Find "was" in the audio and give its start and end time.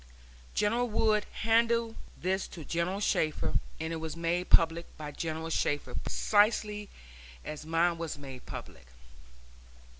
3.97-4.15, 7.99-8.17